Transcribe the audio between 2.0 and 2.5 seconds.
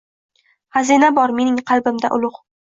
ulug’